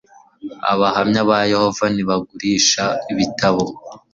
abahamya 0.71 1.21
ba 1.29 1.39
yehova 1.53 1.85
ntibagurisha 1.93 2.83
ibitabo 3.11 3.63